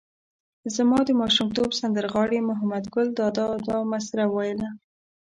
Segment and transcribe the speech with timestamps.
[0.75, 4.69] زما د ماشومتوب سندر غاړي محمد ګل دادا دا مسره ویله.